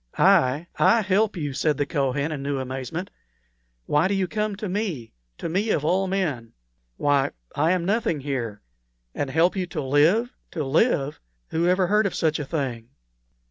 "I 0.17 0.65
I 0.79 1.01
help 1.03 1.37
you!" 1.37 1.53
said 1.53 1.77
the 1.77 1.85
Kohen, 1.85 2.31
in 2.31 2.41
new 2.41 2.57
amazement. 2.57 3.11
"Why 3.85 4.07
do 4.07 4.15
you 4.15 4.27
come 4.27 4.55
to 4.55 4.67
me 4.67 5.13
to 5.37 5.47
me, 5.47 5.69
of 5.69 5.85
all 5.85 6.07
men? 6.07 6.53
Why, 6.97 7.29
I 7.55 7.71
am 7.73 7.85
nothing 7.85 8.21
here. 8.21 8.63
And 9.13 9.29
help 9.29 9.55
you 9.55 9.67
to 9.67 9.79
live 9.83 10.33
to 10.53 10.65
live! 10.65 11.19
Who 11.49 11.67
ever 11.67 11.85
heard 11.85 12.07
of 12.07 12.15
such 12.15 12.39
a 12.39 12.45
thing?" 12.45 12.89